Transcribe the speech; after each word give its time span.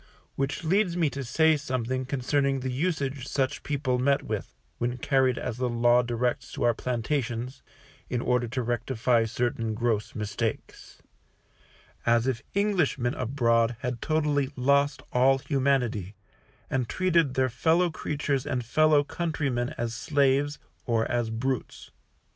Which 0.33 0.63
leads 0.63 0.97
me 0.97 1.11
to 1.11 1.23
say 1.23 1.55
something 1.55 2.05
concerning 2.05 2.61
the 2.61 2.71
usage 2.71 3.27
such 3.27 3.61
people 3.61 3.99
met 3.99 4.23
with, 4.23 4.55
when 4.79 4.97
carried 4.97 5.37
as 5.37 5.57
the 5.57 5.69
Law 5.69 6.01
directs 6.01 6.51
to 6.53 6.63
our 6.63 6.73
plantations, 6.73 7.61
in 8.09 8.19
order 8.19 8.47
to 8.47 8.63
rectify 8.63 9.25
certain 9.25 9.75
gross 9.75 10.15
mistakes; 10.15 11.03
as 12.03 12.25
if 12.25 12.41
Englishmen 12.55 13.13
abroad 13.13 13.75
had 13.81 14.01
totally 14.01 14.49
lost 14.55 15.03
all 15.13 15.37
humanity, 15.37 16.15
and 16.67 16.89
treated 16.89 17.35
their 17.35 17.47
fellow 17.47 17.91
creatures 17.91 18.47
and 18.47 18.65
fellow 18.65 19.03
countrymen 19.03 19.69
as 19.77 19.93
slaves, 19.93 20.57
or 20.87 21.05
as 21.11 21.29
brutes. 21.29 21.91